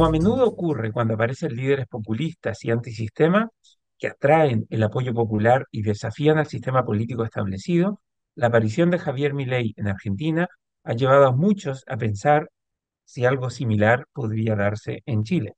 Como 0.00 0.08
a 0.08 0.12
menudo 0.12 0.46
ocurre 0.46 0.92
cuando 0.92 1.12
aparecen 1.12 1.54
líderes 1.54 1.86
populistas 1.86 2.64
y 2.64 2.70
antisistema 2.70 3.50
que 3.98 4.06
atraen 4.06 4.66
el 4.70 4.82
apoyo 4.82 5.12
popular 5.12 5.66
y 5.70 5.82
desafían 5.82 6.38
al 6.38 6.46
sistema 6.46 6.86
político 6.86 7.22
establecido, 7.22 8.00
la 8.34 8.46
aparición 8.46 8.90
de 8.90 8.98
Javier 8.98 9.34
Milei 9.34 9.74
en 9.76 9.88
Argentina 9.88 10.48
ha 10.84 10.94
llevado 10.94 11.26
a 11.26 11.32
muchos 11.32 11.84
a 11.86 11.98
pensar 11.98 12.48
si 13.04 13.26
algo 13.26 13.50
similar 13.50 14.06
podría 14.14 14.56
darse 14.56 15.02
en 15.04 15.22
Chile. 15.22 15.52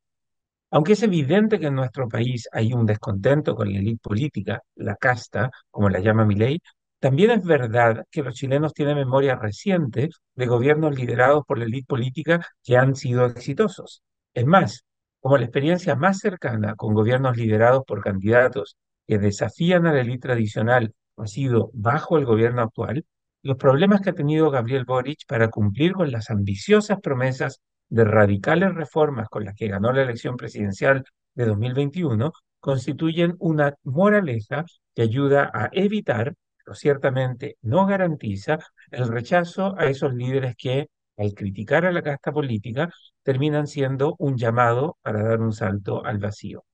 Aunque 0.73 0.95
es 0.95 1.05
evidente 1.05 1.61
que 1.61 1.69
en 1.69 1.77
nuestro 1.77 2.09
país 2.09 2.49
hay 2.51 2.73
un 2.73 2.85
descontento 2.85 3.55
con 3.55 3.73
la 3.73 3.79
élite 3.79 4.01
política, 4.03 4.61
la 4.75 4.97
casta, 4.97 5.51
como 5.71 5.89
la 5.89 6.01
llama 6.01 6.27
Milei, 6.27 6.61
también 6.99 7.31
es 7.31 7.45
verdad 7.45 8.07
que 8.11 8.25
los 8.25 8.35
chilenos 8.35 8.75
tienen 8.75 8.97
memoria 8.97 9.37
reciente 9.37 10.09
de 10.35 10.47
gobiernos 10.47 10.97
liderados 10.97 11.45
por 11.47 11.59
la 11.59 11.67
élite 11.67 11.87
política 11.87 12.45
que 12.65 12.77
han 12.77 12.97
sido 12.97 13.27
exitosos. 13.27 14.03
Es 14.35 14.47
más, 14.47 14.85
como 15.21 15.37
la 15.37 15.45
experiencia 15.45 15.95
más 15.97 16.19
cercana 16.19 16.75
con 16.75 16.95
gobiernos 16.95 17.37
liderados 17.37 17.85
por 17.87 18.03
candidatos 18.03 18.77
que 19.07 19.19
desafían 19.19 19.87
a 19.87 19.93
la 19.93 20.01
élite 20.01 20.29
tradicional 20.29 20.95
ha 21.17 21.27
sido 21.27 21.71
bajo 21.75 22.19
el 22.19 22.25
gobierno 22.25 22.63
actual, 22.63 23.05
los 23.43 23.57
problemas 23.57 24.01
que 24.01 24.11
ha 24.11 24.15
tenido 24.15 24.51
Gabriel 24.51 24.85
Boric 24.85 25.27
para 25.27 25.49
cumplir 25.49 25.93
con 25.93 26.11
las 26.11 26.31
ambiciosas 26.31 27.01
promesas 27.01 27.61
de 27.89 28.05
radicales 28.05 28.75
reformas 28.75 29.29
con 29.29 29.45
las 29.45 29.55
que 29.55 29.69
ganó 29.69 29.93
la 29.93 30.03
elección 30.03 30.37
presidencial 30.37 31.05
de 31.35 31.47
2021 31.47 32.33
constituyen 32.61 33.37
una 33.39 33.75
moraleja 33.83 34.65
que 34.95 35.03
ayuda 35.03 35.51
a 35.53 35.69
evitar, 35.73 36.35
pero 36.65 36.75
ciertamente 36.75 37.57
no 37.63 37.87
garantiza, 37.87 38.59
el 38.91 39.09
rechazo 39.09 39.75
a 39.77 39.87
esos 39.87 40.15
líderes 40.15 40.55
que, 40.57 40.89
al 41.17 41.35
criticar 41.35 41.87
a 41.87 41.93
la 41.93 42.03
casta 42.03 42.33
política, 42.33 42.91
terminan 43.23 43.67
siendo 43.67 44.17
un 44.19 44.37
llamado 44.37 44.97
para 45.03 45.23
dar 45.23 45.41
un 45.41 45.53
salto 45.53 46.05
al 46.05 46.19
vacío. 46.19 46.65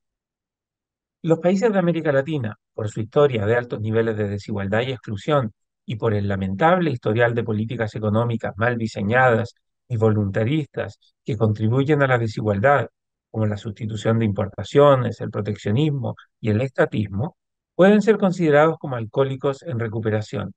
Los 1.22 1.40
países 1.40 1.72
de 1.72 1.78
América 1.78 2.12
Latina, 2.12 2.56
por 2.74 2.88
su 2.88 3.00
historia 3.00 3.44
de 3.44 3.56
altos 3.56 3.80
niveles 3.80 4.16
de 4.16 4.28
desigualdad 4.28 4.82
y 4.82 4.92
exclusión 4.92 5.52
y 5.84 5.96
por 5.96 6.14
el 6.14 6.28
lamentable 6.28 6.90
historial 6.90 7.34
de 7.34 7.42
políticas 7.44 7.94
económicas 7.94 8.54
mal 8.56 8.76
diseñadas 8.78 9.54
y 9.88 9.96
voluntaristas 9.96 10.98
que 11.24 11.36
contribuyen 11.36 12.02
a 12.02 12.06
la 12.06 12.18
desigualdad, 12.18 12.88
como 13.30 13.46
la 13.46 13.56
sustitución 13.56 14.18
de 14.18 14.26
importaciones, 14.26 15.20
el 15.20 15.30
proteccionismo 15.30 16.14
y 16.40 16.50
el 16.50 16.60
estatismo, 16.60 17.36
pueden 17.74 18.02
ser 18.02 18.18
considerados 18.18 18.76
como 18.78 18.96
alcohólicos 18.96 19.62
en 19.62 19.78
recuperación. 19.78 20.52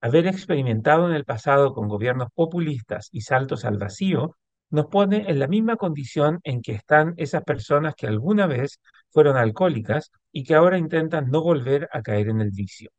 Haber 0.00 0.28
experimentado 0.28 1.08
en 1.08 1.14
el 1.14 1.24
pasado 1.24 1.74
con 1.74 1.88
gobiernos 1.88 2.28
populistas 2.32 3.08
y 3.10 3.22
saltos 3.22 3.64
al 3.64 3.78
vacío 3.78 4.36
nos 4.70 4.86
pone 4.86 5.24
en 5.28 5.40
la 5.40 5.48
misma 5.48 5.74
condición 5.76 6.38
en 6.44 6.62
que 6.62 6.72
están 6.72 7.14
esas 7.16 7.42
personas 7.42 7.94
que 7.96 8.06
alguna 8.06 8.46
vez 8.46 8.80
fueron 9.10 9.36
alcohólicas 9.36 10.12
y 10.30 10.44
que 10.44 10.54
ahora 10.54 10.78
intentan 10.78 11.30
no 11.30 11.42
volver 11.42 11.88
a 11.92 12.02
caer 12.02 12.28
en 12.28 12.40
el 12.40 12.50
vicio. 12.52 12.90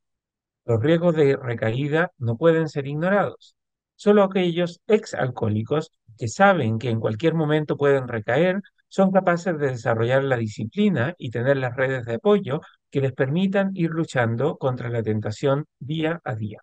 Los 0.66 0.81
riesgos 0.81 1.16
de 1.16 1.38
recaída 1.38 2.11
no 2.17 2.36
pueden 2.36 2.67
ser 2.67 2.86
ignorados. 2.86 3.56
Solo 3.95 4.23
aquellos 4.23 4.81
exalcohólicos 4.88 5.91
que 6.17 6.28
saben 6.28 6.80
que 6.80 6.89
en 6.89 7.00
cualquier 7.00 7.34
momento 7.34 7.78
pueden 7.78 8.09
recaer 8.09 8.61
son 8.89 9.11
capaces 9.11 9.58
de 9.58 9.67
desarrollar 9.72 10.23
la 10.25 10.36
disciplina 10.36 11.16
y 11.17 11.30
tener 11.31 11.58
las 11.58 11.78
redes 11.78 12.06
de 12.06 12.16
apoyo 12.16 12.59
que 12.91 13.00
les 13.02 13.13
permitan 13.13 13.72
ir 13.73 13.91
luchando 13.91 14.58
contra 14.58 14.89
la 14.89 15.02
tentación 15.02 15.66
día 15.80 16.19
a 16.25 16.36
día. 16.36 16.59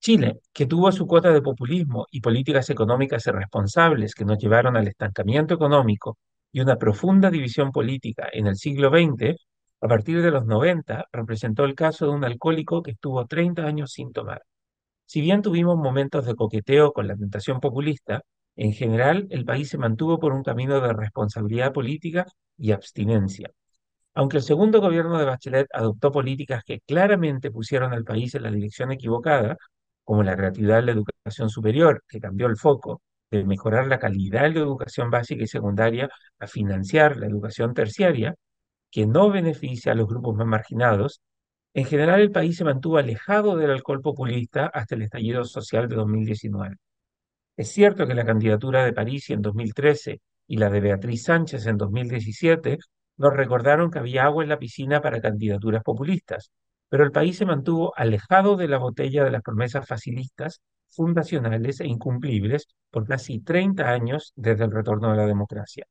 Chile, 0.00 0.40
que 0.54 0.64
tuvo 0.64 0.90
su 0.92 1.06
cuota 1.06 1.30
de 1.30 1.42
populismo 1.42 2.06
y 2.10 2.22
políticas 2.22 2.70
económicas 2.70 3.26
irresponsables 3.26 4.14
que 4.14 4.24
nos 4.24 4.38
llevaron 4.38 4.76
al 4.78 4.88
estancamiento 4.88 5.52
económico 5.52 6.16
y 6.50 6.60
una 6.62 6.76
profunda 6.76 7.30
división 7.30 7.70
política 7.70 8.26
en 8.32 8.46
el 8.46 8.56
siglo 8.56 8.88
XX, 8.88 9.36
a 9.82 9.88
partir 9.88 10.22
de 10.22 10.30
los 10.30 10.46
90 10.46 11.04
representó 11.12 11.64
el 11.64 11.74
caso 11.74 12.06
de 12.06 12.12
un 12.12 12.24
alcohólico 12.24 12.82
que 12.82 12.92
estuvo 12.92 13.26
30 13.26 13.66
años 13.66 13.92
sin 13.92 14.10
tomar. 14.10 14.42
Si 15.04 15.20
bien 15.20 15.42
tuvimos 15.42 15.76
momentos 15.76 16.24
de 16.24 16.34
coqueteo 16.34 16.92
con 16.92 17.06
la 17.06 17.16
tentación 17.16 17.60
populista, 17.60 18.22
en 18.56 18.72
general 18.72 19.26
el 19.30 19.44
país 19.44 19.68
se 19.68 19.78
mantuvo 19.78 20.18
por 20.18 20.32
un 20.32 20.42
camino 20.42 20.80
de 20.80 20.94
responsabilidad 20.94 21.74
política 21.74 22.24
y 22.56 22.72
abstinencia. 22.72 23.50
Aunque 24.14 24.38
el 24.38 24.42
segundo 24.42 24.80
gobierno 24.80 25.18
de 25.18 25.26
Bachelet 25.26 25.68
adoptó 25.72 26.10
políticas 26.10 26.64
que 26.64 26.80
claramente 26.80 27.50
pusieron 27.50 27.92
al 27.92 28.04
país 28.04 28.34
en 28.34 28.44
la 28.44 28.50
dirección 28.50 28.92
equivocada, 28.92 29.56
como 30.10 30.24
la 30.24 30.34
gratuidad 30.34 30.78
de 30.78 30.82
la 30.86 30.92
educación 30.92 31.50
superior, 31.50 32.02
que 32.08 32.18
cambió 32.18 32.48
el 32.48 32.56
foco 32.56 33.00
de 33.30 33.44
mejorar 33.44 33.86
la 33.86 34.00
calidad 34.00 34.42
de 34.42 34.50
la 34.54 34.58
educación 34.58 35.08
básica 35.08 35.44
y 35.44 35.46
secundaria 35.46 36.08
a 36.40 36.48
financiar 36.48 37.16
la 37.16 37.26
educación 37.26 37.74
terciaria, 37.74 38.34
que 38.90 39.06
no 39.06 39.30
beneficia 39.30 39.92
a 39.92 39.94
los 39.94 40.08
grupos 40.08 40.34
más 40.34 40.48
marginados, 40.48 41.20
en 41.74 41.84
general 41.84 42.20
el 42.22 42.32
país 42.32 42.56
se 42.56 42.64
mantuvo 42.64 42.98
alejado 42.98 43.54
del 43.56 43.70
alcohol 43.70 44.00
populista 44.02 44.66
hasta 44.74 44.96
el 44.96 45.02
estallido 45.02 45.44
social 45.44 45.88
de 45.88 45.94
2019. 45.94 46.74
Es 47.56 47.70
cierto 47.70 48.04
que 48.04 48.14
la 48.14 48.24
candidatura 48.26 48.84
de 48.84 48.92
París 48.92 49.30
en 49.30 49.42
2013 49.42 50.20
y 50.48 50.56
la 50.56 50.70
de 50.70 50.80
Beatriz 50.80 51.22
Sánchez 51.22 51.66
en 51.66 51.76
2017 51.76 52.78
nos 53.16 53.32
recordaron 53.32 53.92
que 53.92 54.00
había 54.00 54.24
agua 54.24 54.42
en 54.42 54.48
la 54.48 54.58
piscina 54.58 55.00
para 55.00 55.20
candidaturas 55.20 55.84
populistas, 55.84 56.50
pero 56.90 57.04
el 57.04 57.12
país 57.12 57.38
se 57.38 57.46
mantuvo 57.46 57.94
alejado 57.96 58.56
de 58.56 58.68
la 58.68 58.78
botella 58.78 59.24
de 59.24 59.30
las 59.30 59.42
promesas 59.42 59.86
facilistas, 59.86 60.60
fundacionales 60.88 61.80
e 61.80 61.86
incumplibles 61.86 62.66
por 62.90 63.06
casi 63.06 63.40
30 63.40 63.88
años 63.88 64.32
desde 64.36 64.64
el 64.64 64.72
retorno 64.72 65.12
de 65.12 65.16
la 65.16 65.26
democracia. 65.26 65.86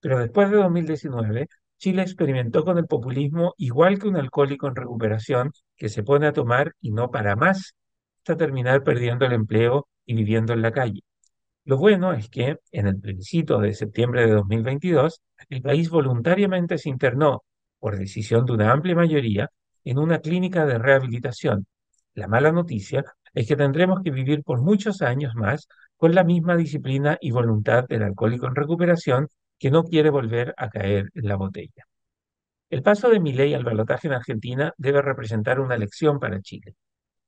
Pero 0.00 0.18
después 0.20 0.50
de 0.50 0.56
2019, 0.58 1.48
Chile 1.78 2.02
experimentó 2.02 2.64
con 2.64 2.78
el 2.78 2.86
populismo 2.86 3.54
igual 3.58 3.98
que 3.98 4.08
un 4.08 4.16
alcohólico 4.16 4.68
en 4.68 4.76
recuperación 4.76 5.50
que 5.76 5.88
se 5.88 6.04
pone 6.04 6.28
a 6.28 6.32
tomar 6.32 6.72
y 6.80 6.92
no 6.92 7.10
para 7.10 7.34
más 7.36 7.74
hasta 8.20 8.36
terminar 8.36 8.84
perdiendo 8.84 9.26
el 9.26 9.32
empleo 9.32 9.88
y 10.06 10.14
viviendo 10.14 10.52
en 10.52 10.62
la 10.62 10.70
calle. 10.70 11.00
Lo 11.64 11.78
bueno 11.78 12.12
es 12.12 12.28
que 12.28 12.58
en 12.70 12.86
el 12.86 13.00
plebiscito 13.00 13.58
de 13.58 13.74
septiembre 13.74 14.26
de 14.26 14.32
2022, 14.32 15.20
el 15.48 15.62
país 15.62 15.90
voluntariamente 15.90 16.78
se 16.78 16.88
internó, 16.88 17.42
por 17.80 17.98
decisión 17.98 18.44
de 18.46 18.52
una 18.52 18.72
amplia 18.72 18.94
mayoría, 18.94 19.50
en 19.84 19.98
una 19.98 20.20
clínica 20.20 20.66
de 20.66 20.78
rehabilitación. 20.78 21.66
La 22.14 22.28
mala 22.28 22.52
noticia 22.52 23.04
es 23.34 23.48
que 23.48 23.56
tendremos 23.56 24.00
que 24.02 24.10
vivir 24.10 24.42
por 24.42 24.60
muchos 24.60 25.02
años 25.02 25.34
más 25.34 25.68
con 25.96 26.14
la 26.14 26.24
misma 26.24 26.56
disciplina 26.56 27.16
y 27.20 27.30
voluntad 27.30 27.84
del 27.88 28.02
alcohólico 28.02 28.46
en 28.46 28.54
recuperación 28.54 29.28
que 29.58 29.70
no 29.70 29.84
quiere 29.84 30.10
volver 30.10 30.54
a 30.56 30.68
caer 30.68 31.10
en 31.14 31.28
la 31.28 31.36
botella. 31.36 31.84
El 32.68 32.82
paso 32.82 33.08
de 33.08 33.20
Milei 33.20 33.54
al 33.54 33.64
balotaje 33.64 34.08
en 34.08 34.14
Argentina 34.14 34.72
debe 34.76 35.02
representar 35.02 35.60
una 35.60 35.76
lección 35.76 36.18
para 36.18 36.40
Chile. 36.40 36.74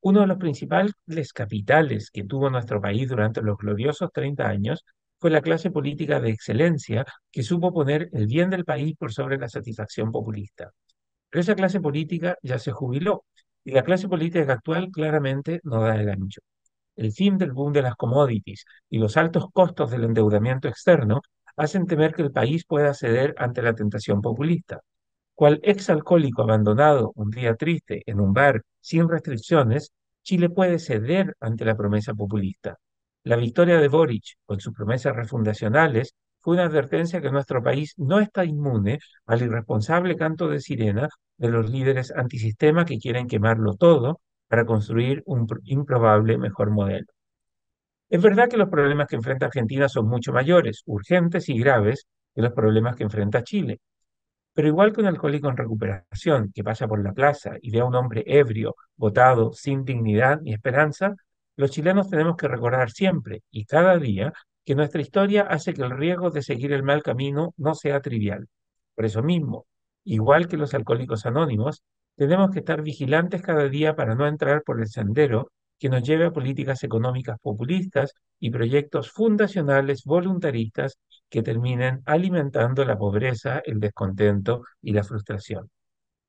Uno 0.01 0.21
de 0.21 0.27
los 0.27 0.39
principales 0.39 0.95
capitales 1.33 2.11
que 2.11 2.25
tuvo 2.25 2.51
nuestro 2.51 2.81
país 2.81 3.09
durante 3.09 3.43
los 3.43 3.57
gloriosos 3.57 4.11
30 4.13 4.47
años 4.49 4.85
fue 5.19 5.31
la 5.31 5.41
clase 5.41 5.71
política 5.71 6.21
de 6.21 6.31
excelencia 6.31 7.07
que 7.31 7.43
supo 7.43 7.73
poner 7.73 8.11
el 8.13 8.27
bien 8.27 8.51
del 8.51 8.65
país 8.65 8.97
por 8.99 9.13
sobre 9.13 9.39
la 9.39 9.49
satisfacción 9.49 10.13
populista. 10.13 10.73
Pero 11.35 11.43
esa 11.43 11.57
clase 11.57 11.81
política 11.81 12.39
ya 12.43 12.61
se 12.61 12.71
jubiló 12.71 13.25
y 13.65 13.73
la 13.73 13.83
clase 13.83 14.07
política 14.09 14.53
actual 14.53 14.93
claramente 14.93 15.59
no 15.65 15.83
da 15.83 15.97
el 15.97 16.09
ancho. 16.09 16.41
El 16.95 17.11
fin 17.11 17.39
del 17.39 17.51
boom 17.51 17.73
de 17.73 17.83
las 17.83 17.97
commodities 17.97 18.65
y 18.89 18.99
los 18.99 19.17
altos 19.17 19.47
costos 19.53 19.91
del 19.91 20.05
endeudamiento 20.05 20.69
externo 20.69 21.23
hacen 21.57 21.87
temer 21.87 22.15
que 22.15 22.23
el 22.23 22.31
país 22.31 22.65
pueda 22.65 22.95
ceder 22.95 23.35
ante 23.37 23.63
la 23.63 23.75
tentación 23.75 24.23
populista. 24.23 24.83
Cual 25.35 25.59
exalcohólico 25.65 26.43
abandonado 26.43 27.11
un 27.17 27.31
día 27.31 27.57
triste 27.57 28.05
en 28.07 28.21
un 28.21 28.33
bar 28.33 28.63
sin 28.79 29.09
restricciones, 29.09 29.91
Chile 30.23 30.51
puede 30.51 30.79
ceder 30.79 31.35
ante 31.41 31.65
la 31.65 31.77
promesa 31.77 32.15
populista. 32.15 32.77
La 33.25 33.35
victoria 33.35 33.81
de 33.81 33.89
Boric, 33.89 34.37
con 34.47 34.61
sus 34.61 34.73
promesas 34.73 35.17
refundacionales, 35.17 36.15
fue 36.45 36.57
una 36.57 36.65
advertencia 36.67 37.23
que 37.23 37.31
nuestro 37.31 37.63
país 37.63 37.95
no 37.97 38.21
está 38.21 38.45
inmune 38.45 38.99
al 39.25 39.41
irresponsable 39.41 40.15
canto 40.15 40.47
de 40.47 40.61
sirena 40.61 41.09
de 41.39 41.49
los 41.49 41.71
líderes 41.71 42.13
antisistema 42.15 42.85
que 42.85 42.99
quieren 42.99 43.27
quemarlo 43.27 43.77
todo 43.77 44.21
para 44.47 44.67
construir 44.67 45.23
un 45.25 45.47
improbable 45.65 46.37
mejor 46.37 46.71
modelo. 46.71 47.07
Es 48.11 48.21
verdad 48.21 48.51
que 48.51 48.59
los 48.59 48.69
problemas 48.69 49.09
que 49.09 49.17
enfrenta 49.17 49.47
Argentina 49.47 49.89
son 49.89 50.07
mucho 50.07 50.35
mayores, 50.35 50.83
urgentes 50.85 51.49
y 51.49 51.59
graves 51.59 52.07
que 52.35 52.43
los 52.43 52.53
problemas 52.53 52.95
que 52.95 53.05
enfrenta 53.05 53.43
Chile. 53.43 53.81
Pero 54.53 54.69
igual 54.69 54.93
que 54.93 55.01
un 55.01 55.07
alcohólico 55.07 55.49
en 55.49 55.57
recuperación 55.57 56.53
que 56.55 56.63
pasa 56.63 56.87
por 56.87 57.03
la 57.03 57.13
plaza 57.15 57.53
y 57.63 57.71
ve 57.71 57.81
a 57.81 57.87
un 57.87 57.95
hombre 57.95 58.23
ebrio, 58.27 58.77
botado, 58.97 59.53
sin 59.55 59.83
dignidad 59.83 60.41
ni 60.43 60.53
esperanza, 60.53 61.15
los 61.57 61.71
chilenos 61.71 62.11
tenemos 62.11 62.37
que 62.37 62.49
recordar 62.49 62.91
siempre 62.91 63.43
y 63.51 63.65
cada 63.65 63.97
día 63.99 64.35
que 64.65 64.75
nuestra 64.75 65.01
historia 65.01 65.43
hace 65.43 65.75
que 65.75 65.83
el 65.83 65.91
riesgo 65.91 66.31
de 66.31 66.43
seguir 66.43 66.73
el 66.73 66.83
mal 66.83 67.03
camino 67.03 67.55
no 67.57 67.75
sea 67.75 68.01
trivial. 68.01 68.49
Por 68.95 69.05
eso 69.05 69.23
mismo, 69.23 69.67
igual 70.05 70.49
que 70.49 70.57
los 70.57 70.75
alcohólicos 70.75 71.27
anónimos, 71.27 71.83
tenemos 72.17 72.51
que 72.51 72.61
estar 72.61 72.83
vigilantes 72.83 73.43
cada 73.43 73.69
día 73.69 73.97
para 73.97 74.15
no 74.15 74.27
entrar 74.27 74.63
por 74.63 74.81
el 74.81 74.89
sendero 74.89 75.51
que 75.79 75.89
nos 75.89 76.03
lleve 76.03 76.27
a 76.27 76.33
políticas 76.33 76.83
económicas 76.85 77.39
populistas 77.41 78.15
y 78.39 78.51
proyectos 78.51 79.11
fundacionales 79.11 80.05
voluntaristas 80.05 80.99
que 81.29 81.43
terminen 81.43 82.03
alimentando 82.07 82.85
la 82.85 82.97
pobreza, 82.97 83.61
el 83.65 83.81
descontento 83.81 84.63
y 84.81 84.93
la 84.93 85.03
frustración. 85.03 85.69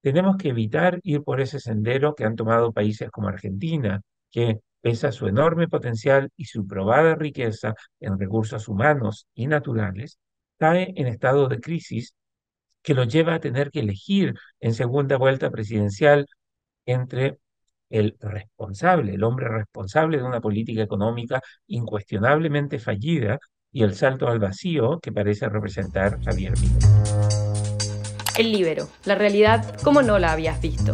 Tenemos 0.01 0.37
que 0.37 0.49
evitar 0.49 0.99
ir 1.03 1.23
por 1.23 1.41
ese 1.41 1.59
sendero 1.59 2.15
que 2.15 2.25
han 2.25 2.35
tomado 2.35 2.73
países 2.73 3.09
como 3.11 3.27
Argentina, 3.27 4.01
que, 4.31 4.59
pese 4.85 5.07
a 5.07 5.11
su 5.11 5.25
enorme 5.25 5.67
potencial 5.67 6.29
y 6.37 6.45
su 6.45 6.67
probada 6.67 7.15
riqueza 7.15 7.73
en 7.99 8.19
recursos 8.19 8.67
humanos 8.67 9.25
y 9.33 9.47
naturales, 9.47 10.19
cae 10.59 10.93
en 10.95 11.07
estado 11.07 11.47
de 11.47 11.59
crisis 11.59 12.13
que 12.83 12.93
lo 12.93 13.03
lleva 13.03 13.33
a 13.33 13.39
tener 13.39 13.71
que 13.71 13.79
elegir 13.79 14.35
en 14.59 14.75
segunda 14.75 15.17
vuelta 15.17 15.49
presidencial 15.49 16.27
entre 16.85 17.39
el 17.89 18.15
responsable, 18.19 19.15
el 19.15 19.23
hombre 19.23 19.47
responsable 19.47 20.17
de 20.17 20.23
una 20.23 20.39
política 20.39 20.83
económica 20.83 21.41
incuestionablemente 21.65 22.77
fallida 22.77 23.39
y 23.71 23.81
el 23.81 23.95
salto 23.95 24.27
al 24.27 24.37
vacío 24.37 24.99
que 24.99 25.11
parece 25.11 25.49
representar 25.49 26.23
Javier 26.23 26.53
Milei. 26.59 26.77
El 28.37 28.51
libero, 28.51 28.87
la 29.05 29.15
realidad 29.15 29.79
como 29.81 30.03
no 30.03 30.19
la 30.19 30.31
habías 30.31 30.61
visto. 30.61 30.93